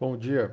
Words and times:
Bom 0.00 0.16
dia, 0.16 0.50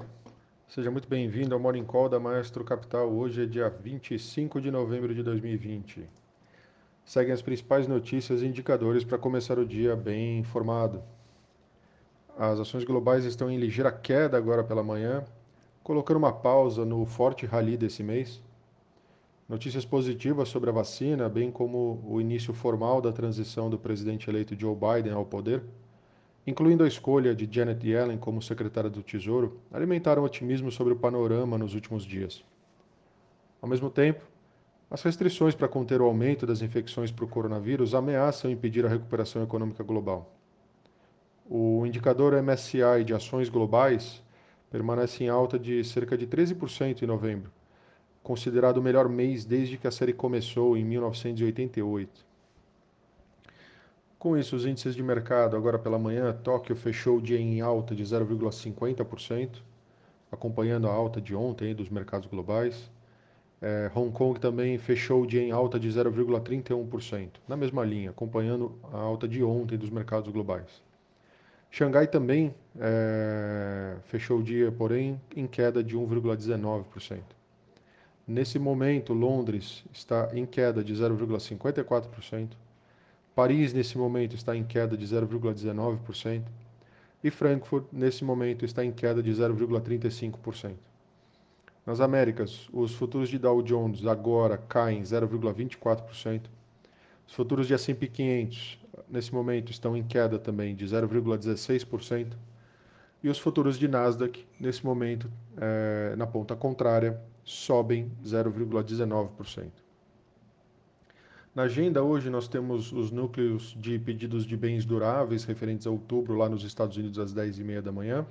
seja 0.67 0.91
muito 0.91 1.07
bem-vindo 1.07 1.55
ao 1.55 1.61
Morning 1.61 1.85
Call 1.85 2.09
da 2.09 2.19
Maestro 2.19 2.65
Capital. 2.65 3.09
Hoje 3.09 3.43
é 3.43 3.45
dia 3.45 3.69
25 3.69 4.59
de 4.59 4.69
novembro 4.69 5.15
de 5.15 5.23
2020. 5.23 6.05
Seguem 7.05 7.31
as 7.31 7.41
principais 7.41 7.87
notícias 7.87 8.41
e 8.41 8.45
indicadores 8.45 9.05
para 9.05 9.17
começar 9.17 9.57
o 9.57 9.65
dia 9.65 9.95
bem 9.95 10.39
informado. 10.39 11.01
As 12.37 12.59
ações 12.59 12.83
globais 12.83 13.23
estão 13.23 13.49
em 13.49 13.57
ligeira 13.57 13.89
queda 13.89 14.37
agora 14.37 14.65
pela 14.65 14.83
manhã, 14.83 15.23
colocando 15.81 16.17
uma 16.17 16.33
pausa 16.33 16.83
no 16.83 17.05
forte 17.05 17.45
rally 17.45 17.77
desse 17.77 18.03
mês. 18.03 18.43
Notícias 19.47 19.85
positivas 19.85 20.49
sobre 20.49 20.71
a 20.71 20.73
vacina, 20.73 21.29
bem 21.29 21.49
como 21.49 22.03
o 22.05 22.19
início 22.19 22.53
formal 22.53 22.99
da 22.99 23.13
transição 23.13 23.69
do 23.69 23.79
presidente 23.79 24.29
eleito 24.29 24.59
Joe 24.59 24.75
Biden 24.75 25.13
ao 25.13 25.25
poder 25.25 25.63
incluindo 26.47 26.85
a 26.85 26.87
escolha 26.87 27.35
de 27.35 27.45
Janet 27.51 27.85
Yellen 27.85 28.17
como 28.17 28.41
secretária 28.41 28.89
do 28.89 29.03
Tesouro, 29.03 29.59
alimentaram 29.69 30.23
otimismo 30.23 30.71
sobre 30.71 30.93
o 30.93 30.95
panorama 30.95 31.57
nos 31.57 31.75
últimos 31.75 32.05
dias. 32.05 32.41
Ao 33.61 33.67
mesmo 33.67 33.89
tempo, 33.89 34.23
as 34.89 35.03
restrições 35.03 35.53
para 35.53 35.67
conter 35.67 36.01
o 36.01 36.05
aumento 36.05 36.47
das 36.47 36.61
infecções 36.61 37.11
por 37.11 37.27
coronavírus 37.27 37.93
ameaçam 37.93 38.49
impedir 38.49 38.85
a 38.85 38.89
recuperação 38.89 39.43
econômica 39.43 39.83
global. 39.83 40.33
O 41.49 41.85
indicador 41.85 42.41
MSCI 42.41 43.03
de 43.05 43.13
ações 43.13 43.49
globais 43.49 44.23
permanece 44.69 45.25
em 45.25 45.27
alta 45.27 45.59
de 45.59 45.83
cerca 45.83 46.17
de 46.17 46.25
13% 46.25 47.01
em 47.01 47.05
novembro, 47.05 47.51
considerado 48.23 48.77
o 48.77 48.81
melhor 48.81 49.09
mês 49.09 49.43
desde 49.43 49.77
que 49.77 49.87
a 49.87 49.91
série 49.91 50.13
começou 50.13 50.77
em 50.77 50.85
1988. 50.85 52.25
Com 54.19 54.35
isso, 54.35 54.55
os 54.55 54.65
índices 54.65 54.95
de 54.95 55.03
mercado, 55.03 55.55
agora 55.55 55.77
pela 55.77 55.99
manhã, 55.99 56.33
Tóquio 56.33 56.75
fechou 56.75 57.17
o 57.17 57.21
dia 57.21 57.39
em 57.39 57.61
alta 57.61 57.95
de 57.95 58.03
0,50%, 58.03 59.61
acompanhando 60.31 60.87
a 60.87 60.91
alta 60.91 61.21
de 61.21 61.35
ontem 61.35 61.75
dos 61.75 61.87
mercados 61.87 62.27
globais. 62.27 62.89
É, 63.61 63.91
Hong 63.93 64.11
Kong 64.11 64.39
também 64.39 64.77
fechou 64.79 65.21
o 65.21 65.27
dia 65.27 65.43
em 65.43 65.51
alta 65.51 65.79
de 65.79 65.87
0,31%, 65.87 67.33
na 67.47 67.55
mesma 67.55 67.85
linha, 67.85 68.09
acompanhando 68.09 68.75
a 68.91 68.97
alta 68.97 69.27
de 69.27 69.43
ontem 69.43 69.77
dos 69.77 69.91
mercados 69.91 70.31
globais. 70.31 70.81
Xangai 71.69 72.07
também 72.07 72.55
é, 72.79 73.97
fechou 74.05 74.39
o 74.39 74.43
dia, 74.43 74.71
porém, 74.71 75.21
em 75.35 75.45
queda 75.45 75.83
de 75.83 75.95
1,19%. 75.95 77.19
Nesse 78.27 78.57
momento, 78.57 79.13
Londres 79.13 79.85
está 79.93 80.29
em 80.33 80.45
queda 80.45 80.83
de 80.83 80.93
0,54%. 80.95 82.49
Paris, 83.37 83.71
nesse 83.71 83.99
momento, 83.99 84.33
está 84.33 84.57
em 84.57 84.63
queda 84.63 84.97
de 84.97 85.05
0,19%. 85.05 86.41
E 87.23 87.29
Frankfurt, 87.29 87.85
nesse 87.91 88.23
momento, 88.23 88.65
está 88.65 88.83
em 88.83 88.91
queda 88.91 89.21
de 89.21 89.31
0,35%. 89.31 90.73
Nas 91.85 92.01
Américas, 92.01 92.67
os 92.73 92.95
futuros 92.95 93.29
de 93.29 93.37
Dow 93.37 93.61
Jones 93.61 94.03
agora 94.07 94.57
caem 94.57 95.03
0,24%. 95.03 96.47
Os 97.27 97.33
futuros 97.35 97.67
de 97.67 97.75
S&P 97.75 98.07
500, 98.07 98.79
nesse 99.07 99.31
momento, 99.31 99.71
estão 99.71 99.95
em 99.95 100.01
queda 100.01 100.39
também 100.39 100.73
de 100.73 100.87
0,16%. 100.87 102.33
E 103.21 103.29
os 103.29 103.37
futuros 103.37 103.77
de 103.77 103.87
Nasdaq, 103.87 104.47
nesse 104.59 104.83
momento, 104.83 105.31
é, 105.57 106.15
na 106.15 106.25
ponta 106.25 106.55
contrária, 106.55 107.21
sobem 107.43 108.11
0,19%. 108.25 109.86
Na 111.57 111.63
agenda 111.63 112.03
hoje 112.03 112.29
nós 112.29 112.47
temos 112.47 112.93
os 112.93 113.09
núcleos 113.09 113.75
de 113.79 113.97
pedidos 113.97 114.45
de 114.45 114.55
bens 114.55 114.85
duráveis 114.85 115.43
referentes 115.43 115.87
a 115.87 115.89
outubro 115.89 116.35
lá 116.35 116.47
nos 116.47 116.63
Estados 116.63 116.97
Unidos 116.97 117.17
às 117.17 117.33
10h30 117.33 117.81
da 117.81 117.91
manhã 117.91 118.27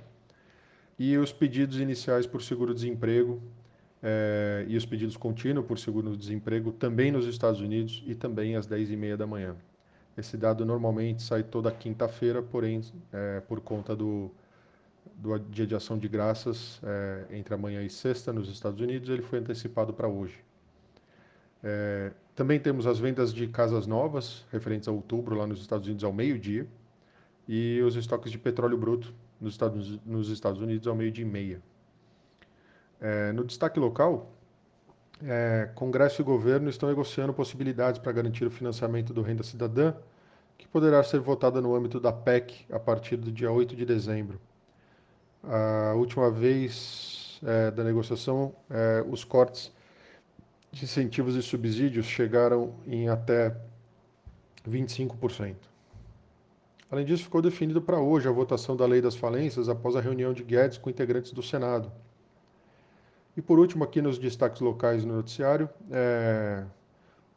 e 0.97 1.17
os 1.17 1.33
pedidos 1.33 1.77
iniciais 1.77 2.25
por 2.25 2.41
seguro-desemprego 2.41 3.41
é, 4.01 4.63
e 4.69 4.77
os 4.77 4.85
pedidos 4.85 5.17
contínuos 5.17 5.67
por 5.67 5.77
seguro-desemprego 5.77 6.71
também 6.71 7.11
nos 7.11 7.27
Estados 7.27 7.59
Unidos 7.59 8.01
e 8.07 8.15
também 8.15 8.55
às 8.55 8.65
10h30 8.65 9.17
da 9.17 9.27
manhã. 9.27 9.57
Esse 10.17 10.37
dado 10.37 10.65
normalmente 10.65 11.21
sai 11.21 11.43
toda 11.43 11.69
quinta-feira, 11.69 12.41
porém, 12.41 12.79
é, 13.11 13.41
por 13.41 13.59
conta 13.59 13.93
do, 13.93 14.31
do 15.17 15.37
dia 15.37 15.67
de 15.67 15.75
ação 15.75 15.97
de 15.97 16.07
graças 16.07 16.79
é, 16.81 17.25
entre 17.31 17.53
amanhã 17.53 17.83
e 17.83 17.89
sexta 17.89 18.31
nos 18.31 18.47
Estados 18.47 18.79
Unidos, 18.79 19.09
ele 19.09 19.21
foi 19.21 19.39
antecipado 19.39 19.93
para 19.93 20.07
hoje. 20.07 20.41
Também 22.37 22.59
temos 22.59 22.85
as 22.85 22.99
vendas 22.99 23.33
de 23.33 23.47
casas 23.47 23.87
novas, 23.87 24.45
referentes 24.51 24.87
a 24.87 24.91
outubro, 24.91 25.35
lá 25.35 25.47
nos 25.47 25.59
Estados 25.59 25.87
Unidos, 25.87 26.03
ao 26.03 26.13
meio-dia, 26.13 26.67
e 27.47 27.81
os 27.81 27.95
estoques 27.95 28.31
de 28.31 28.37
petróleo 28.37 28.77
bruto 28.77 29.11
nos 29.41 29.55
Estados, 29.55 29.99
nos 30.05 30.29
Estados 30.29 30.61
Unidos 30.61 30.87
ao 30.87 30.95
meio-dia 30.95 31.25
e 31.25 31.27
meia. 31.27 31.59
É, 33.01 33.31
no 33.31 33.43
destaque 33.43 33.79
local, 33.79 34.31
é, 35.23 35.71
Congresso 35.73 36.21
e 36.21 36.23
governo 36.23 36.69
estão 36.69 36.87
negociando 36.87 37.33
possibilidades 37.33 37.99
para 37.99 38.11
garantir 38.11 38.45
o 38.45 38.51
financiamento 38.51 39.15
do 39.15 39.23
Renda 39.23 39.41
Cidadã, 39.41 39.95
que 40.59 40.67
poderá 40.67 41.01
ser 41.01 41.19
votada 41.19 41.59
no 41.59 41.73
âmbito 41.73 41.99
da 41.99 42.13
PEC 42.13 42.67
a 42.71 42.77
partir 42.77 43.17
do 43.17 43.31
dia 43.31 43.51
8 43.51 43.75
de 43.75 43.83
dezembro. 43.83 44.39
A 45.41 45.95
última 45.95 46.29
vez 46.29 47.41
é, 47.43 47.71
da 47.71 47.83
negociação, 47.83 48.53
é, 48.69 49.03
os 49.09 49.23
cortes 49.23 49.75
de 50.77 50.85
incentivos 50.85 51.35
e 51.35 51.41
subsídios 51.41 52.05
chegaram 52.05 52.75
em 52.85 53.09
até 53.09 53.55
25%. 54.67 55.55
Além 56.89 57.05
disso, 57.05 57.23
ficou 57.23 57.41
definido 57.41 57.81
para 57.81 57.99
hoje 57.99 58.27
a 58.27 58.31
votação 58.31 58.75
da 58.75 58.85
Lei 58.85 59.01
das 59.01 59.15
Falências 59.15 59.67
após 59.67 59.95
a 59.95 60.01
reunião 60.01 60.33
de 60.33 60.43
Guedes 60.43 60.77
com 60.77 60.89
integrantes 60.89 61.33
do 61.33 61.41
Senado. 61.41 61.91
E 63.35 63.41
por 63.41 63.59
último, 63.59 63.83
aqui 63.83 64.01
nos 64.01 64.17
destaques 64.17 64.61
locais 64.61 65.03
no 65.03 65.15
noticiário, 65.15 65.69
é, 65.91 66.63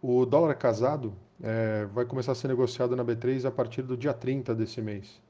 o 0.00 0.24
dólar 0.24 0.54
casado 0.54 1.14
é, 1.42 1.86
vai 1.86 2.04
começar 2.04 2.32
a 2.32 2.34
ser 2.34 2.48
negociado 2.48 2.94
na 2.94 3.04
B3 3.04 3.44
a 3.44 3.50
partir 3.50 3.82
do 3.82 3.96
dia 3.96 4.12
30 4.12 4.54
desse 4.54 4.80
mês. 4.80 5.20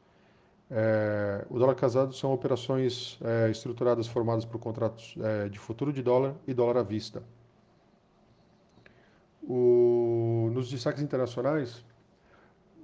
É, 0.71 1.45
o 1.49 1.59
dólar 1.59 1.75
casado 1.75 2.13
são 2.13 2.33
operações 2.33 3.19
é, 3.23 3.51
estruturadas 3.51 4.07
formadas 4.07 4.45
por 4.45 4.59
contratos 4.61 5.15
é, 5.21 5.49
de 5.49 5.59
futuro 5.59 5.93
de 5.93 6.03
dólar 6.03 6.35
e 6.47 6.53
dólar 6.55 6.77
à 6.77 6.83
vista. 6.83 7.23
O, 9.53 10.49
nos 10.53 10.71
destaques 10.71 11.03
internacionais, 11.03 11.85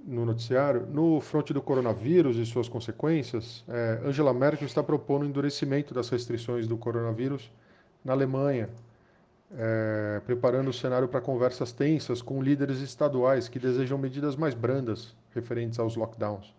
no 0.05 0.25
noticiário, 0.25 0.85
no 0.85 1.21
fronte 1.21 1.55
do 1.55 1.63
coronavírus 1.63 2.39
e 2.39 2.45
suas 2.45 2.69
consequências, 2.69 3.65
é, 3.69 4.01
Angela 4.05 4.35
Merkel 4.35 4.67
está 4.67 4.83
propondo 4.83 5.23
o 5.23 5.27
endurecimento 5.27 5.95
das 5.95 6.09
restrições 6.09 6.67
do 6.67 6.77
coronavírus 6.77 7.53
na 8.05 8.15
Alemanha, 8.15 8.69
é, 9.57 10.21
preparando 10.27 10.71
o 10.71 10.73
cenário 10.73 11.07
para 11.07 11.21
conversas 11.21 11.71
tensas 11.71 12.21
com 12.21 12.43
líderes 12.43 12.81
estaduais 12.81 13.47
que 13.47 13.61
desejam 13.61 13.97
medidas 13.97 14.35
mais 14.35 14.53
brandas 14.53 15.15
referentes 15.33 15.79
aos 15.79 15.95
lockdowns. 15.95 16.53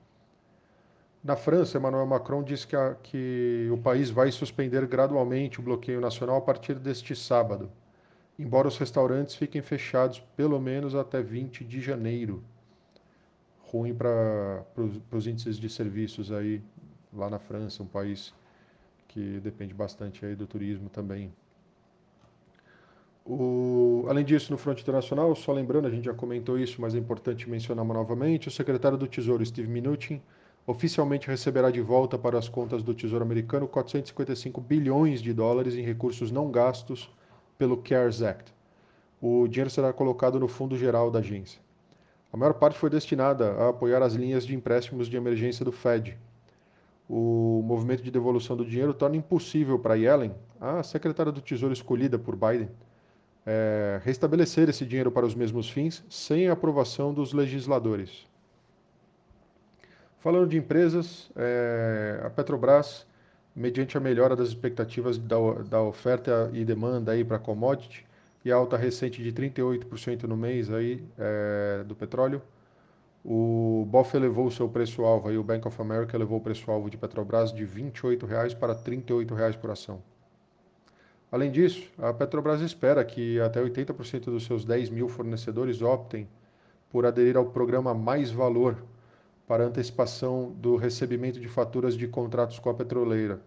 Na 1.22 1.35
França, 1.35 1.78
Emmanuel 1.78 2.06
Macron 2.06 2.44
disse 2.44 2.66
que, 2.66 2.78
a, 2.78 2.95
que 2.95 3.68
o 3.74 3.78
país 3.78 4.09
vai 4.09 4.31
suspender 4.31 4.88
gradualmente 4.88 5.59
o 5.59 5.63
bloqueio 5.63 6.00
nacional 6.00 6.38
a 6.38 6.41
partir 6.41 6.75
deste 6.75 7.13
sábado 7.13 7.69
embora 8.38 8.68
os 8.68 8.78
restaurantes 8.78 9.36
fiquem 9.36 9.62
fechados 9.62 10.20
pelo 10.36 10.59
menos 10.59 10.96
até 10.96 11.22
20 11.22 11.64
de 11.64 11.81
janeiro. 11.81 12.44
Ruim 13.59 13.94
para 13.94 14.64
os 15.12 15.28
índices 15.28 15.58
de 15.58 15.70
serviços 15.70 16.31
aí 16.31 16.62
lá 17.12 17.30
na 17.30 17.40
França, 17.40 17.84
um 17.84 17.88
país 17.88 18.34
que 19.08 19.40
depende 19.40 19.74
bastante 19.74 20.25
aí 20.25 20.36
do 20.36 20.46
turismo 20.46 20.90
também. 20.90 21.34
O, 23.25 24.06
além 24.08 24.24
disso, 24.24 24.52
no 24.52 24.58
fronte 24.58 24.81
internacional, 24.84 25.36
só 25.36 25.52
lembrando, 25.52 25.86
a 25.86 25.92
gente 25.92 26.06
já 26.06 26.14
comentou 26.14 26.58
isso, 26.58 26.80
mas 26.80 26.96
é 26.96 26.98
importante 26.98 27.50
mencionar 27.50 27.84
novamente, 27.84 28.48
o 28.48 28.52
secretário 28.52 28.98
do 28.98 29.06
Tesouro, 29.06 29.46
Steve 29.46 29.69
Mnuchin, 29.69 30.22
oficialmente 30.66 31.28
receberá 31.28 31.69
de 31.69 31.81
volta 31.81 32.18
para 32.18 32.38
as 32.38 32.48
contas 32.48 32.81
do 32.84 32.94
Tesouro 32.94 33.25
Americano 33.25 33.68
455 33.68 34.62
bilhões 34.62 35.22
de 35.22 35.33
dólares 35.33 35.75
em 35.75 35.81
recursos 35.81 36.31
não 36.31 36.50
gastos 36.50 37.10
pelo 37.57 37.77
CARES 37.77 38.21
Act. 38.21 38.54
O 39.21 39.48
dinheiro 39.48 39.69
será 39.69 39.92
colocado 39.92 40.39
no 40.39 40.48
fundo 40.48 40.77
geral 40.77 41.09
da 41.09 41.19
agência. 41.19 41.59
A 42.31 42.38
maior 42.38 42.54
parte 42.54 42.77
foi 42.77 42.89
destinada 42.89 43.51
a 43.54 43.69
apoiar 43.69 44.01
as 44.04 44.13
linhas 44.13 44.45
de 44.45 44.56
empréstimos 44.56 45.07
de 45.07 45.18
emergência 45.18 45.65
do 45.65 45.71
Fed. 45.71 46.18
O 47.09 47.62
movimento 47.63 48.04
de 48.04 48.12
devolução 48.12 48.56
do 48.56 48.65
dinheiro 48.65 48.94
torna 48.94 49.15
impossível 49.15 49.80
para 49.80 49.95
Yellen, 49.95 50.36
a 50.59 50.83
secretária 50.83 51.31
do 51.31 51.42
Tesouro 51.42 51.74
escolhida 51.74 52.19
por 52.19 52.36
Biden, 52.36 52.69
é, 53.45 54.01
restabelecer 54.04 54.68
esse 54.68 54.86
dinheiro 54.86 55.09
para 55.09 55.25
os 55.25 55.33
mesmos 55.33 55.69
fins 55.69 56.04
sem 56.09 56.50
a 56.50 56.54
aprovação 56.54 57.13
dos 57.13 57.31
legisladores. 57.31 58.27
Falando 60.19 60.50
de 60.50 60.57
empresas, 60.57 61.31
é, 61.36 62.21
a 62.25 62.30
Petrobras 62.30 63.07
mediante 63.57 63.98
a 63.98 64.00
melhora 64.00 64.36
das 64.36 64.50
expectativas 64.50 65.18
da, 65.18 65.36
da 65.68 65.81
oferta 65.81 66.50
e 66.54 66.63
demanda 66.63 67.12
aí 67.12 67.25
para 67.25 67.39
commodity 67.39 68.06
e 68.45 68.51
alta 68.51 68.77
recente 68.77 69.21
de 69.24 69.33
38% 69.33 70.24
no 70.24 70.38
mês 70.38 70.71
aí, 70.71 71.04
é, 71.18 71.83
do 71.83 71.95
petróleo, 71.95 72.42
O 73.25 73.86
BOF 73.89 74.15
elevou 74.15 74.45
o 74.45 74.51
seu 74.51 74.69
preço-alvo, 74.69 75.27
aí 75.27 75.38
o 75.38 75.44
Bank 75.44 75.68
of 75.68 75.81
America 75.81 76.15
elevou 76.15 76.38
o 76.38 76.42
preço-alvo 76.42 76.89
de 76.89 76.98
Petrobras 76.98 77.51
de 77.51 77.65
R$ 77.65 77.92
28,00 77.92 78.56
para 78.56 78.74
R$ 78.74 78.80
38,00 78.80 79.57
por 79.57 79.71
ação. 79.71 80.01
Além 81.30 81.51
disso, 81.51 81.92
a 81.98 82.13
Petrobras 82.13 82.62
espera 82.62 83.04
que 83.04 83.38
até 83.42 83.62
80% 83.62 84.25
dos 84.25 84.45
seus 84.45 84.63
10 84.63 84.92
mil 84.92 85.09
fornecedores 85.09 85.81
optem 85.81 86.25
por 86.89 87.06
aderir 87.06 87.36
ao 87.36 87.48
programa 87.48 87.94
Mais 87.94 88.31
Valor 88.31 88.77
para 89.47 89.63
antecipação 89.63 90.51
do 90.51 90.75
recebimento 90.75 91.39
de 91.39 91.47
faturas 91.47 91.95
de 91.95 92.05
contratos 92.05 92.59
com 92.59 92.69
a 92.69 92.73
petroleira. 92.73 93.39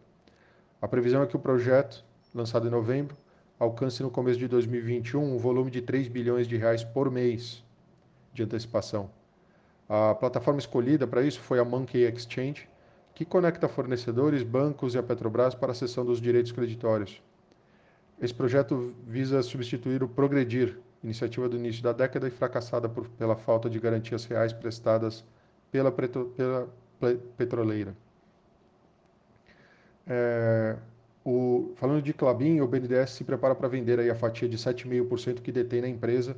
A 0.80 0.88
previsão 0.88 1.22
é 1.22 1.26
que 1.26 1.36
o 1.36 1.38
projeto, 1.38 2.02
lançado 2.34 2.66
em 2.66 2.70
novembro, 2.70 3.14
alcance 3.58 4.02
no 4.02 4.10
começo 4.10 4.38
de 4.38 4.48
2021 4.48 5.22
um 5.22 5.36
volume 5.36 5.70
de 5.70 5.82
3 5.82 6.08
bilhões 6.08 6.48
de 6.48 6.56
reais 6.56 6.82
por 6.82 7.10
mês 7.10 7.62
de 8.32 8.42
antecipação. 8.42 9.10
A 9.86 10.14
plataforma 10.14 10.58
escolhida 10.58 11.06
para 11.06 11.22
isso 11.22 11.40
foi 11.40 11.58
a 11.58 11.64
Monkey 11.64 12.04
Exchange, 12.04 12.66
que 13.14 13.24
conecta 13.26 13.68
fornecedores, 13.68 14.42
bancos 14.42 14.94
e 14.94 14.98
a 14.98 15.02
Petrobras 15.02 15.54
para 15.54 15.72
a 15.72 15.74
cessão 15.74 16.06
dos 16.06 16.18
direitos 16.18 16.52
creditórios. 16.52 17.22
Esse 18.18 18.32
projeto 18.32 18.94
visa 19.06 19.42
substituir 19.42 20.02
o 20.02 20.08
Progredir, 20.08 20.78
iniciativa 21.04 21.46
do 21.46 21.56
início 21.56 21.82
da 21.82 21.92
década 21.92 22.28
e 22.28 22.30
fracassada 22.30 22.88
por, 22.88 23.06
pela 23.10 23.36
falta 23.36 23.68
de 23.68 23.78
garantias 23.78 24.24
reais 24.24 24.54
prestadas 24.54 25.24
pela, 25.70 25.92
pela 25.92 26.68
petroleira. 27.36 27.94
É, 30.06 30.76
o, 31.24 31.72
falando 31.76 32.02
de 32.02 32.12
Clabin, 32.12 32.60
o 32.60 32.66
BNDES 32.66 33.10
se 33.10 33.24
prepara 33.24 33.54
para 33.54 33.68
vender 33.68 34.00
aí 34.00 34.10
a 34.10 34.14
fatia 34.14 34.48
de 34.48 34.56
7,5% 34.56 35.40
que 35.40 35.52
detém 35.52 35.80
na 35.80 35.88
empresa, 35.88 36.36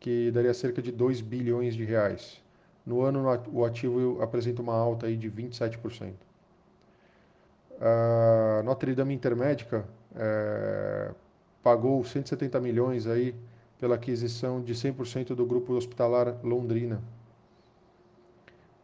que 0.00 0.30
daria 0.30 0.52
cerca 0.52 0.82
de 0.82 0.92
2 0.92 1.20
bilhões 1.20 1.74
de 1.74 1.84
reais. 1.84 2.42
No 2.84 3.02
ano, 3.02 3.24
o 3.52 3.64
ativo 3.64 4.20
apresenta 4.22 4.62
uma 4.62 4.74
alta 4.74 5.06
aí 5.06 5.16
de 5.16 5.30
27%. 5.30 6.14
A 7.80 8.62
Notre 8.64 8.94
Dame 8.94 9.14
Intermédica 9.14 9.84
é, 10.16 11.10
pagou 11.62 12.02
170 12.04 12.60
milhões 12.60 13.06
aí 13.06 13.34
pela 13.78 13.94
aquisição 13.94 14.60
de 14.60 14.74
100% 14.74 15.34
do 15.34 15.46
grupo 15.46 15.74
hospitalar 15.74 16.34
Londrina. 16.42 17.00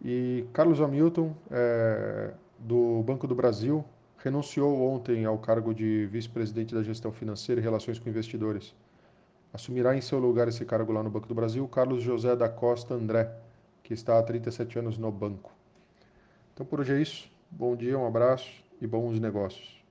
E 0.04 0.44
Carlos 0.52 0.82
Hamilton, 0.82 1.34
é, 1.50 2.34
do 2.58 3.02
Banco 3.02 3.26
do 3.26 3.34
Brasil, 3.34 3.82
renunciou 4.18 4.82
ontem 4.82 5.24
ao 5.24 5.38
cargo 5.38 5.74
de 5.74 6.06
vice-presidente 6.06 6.74
da 6.74 6.82
gestão 6.82 7.10
financeira 7.10 7.58
e 7.60 7.64
relações 7.64 7.98
com 7.98 8.10
investidores. 8.10 8.74
Assumirá 9.52 9.96
em 9.96 10.02
seu 10.02 10.18
lugar 10.18 10.46
esse 10.46 10.64
cargo 10.64 10.92
lá 10.92 11.02
no 11.02 11.08
Banco 11.08 11.26
do 11.26 11.34
Brasil 11.34 11.66
Carlos 11.68 12.02
José 12.02 12.36
da 12.36 12.48
Costa 12.48 12.92
André, 12.92 13.34
que 13.82 13.94
está 13.94 14.18
há 14.18 14.22
37 14.22 14.78
anos 14.78 14.98
no 14.98 15.10
banco. 15.10 15.52
Então 16.52 16.66
por 16.66 16.80
hoje 16.80 16.92
é 16.92 17.00
isso. 17.00 17.30
Bom 17.50 17.74
dia, 17.74 17.98
um 17.98 18.06
abraço 18.06 18.50
e 18.80 18.86
bons 18.86 19.18
negócios. 19.18 19.83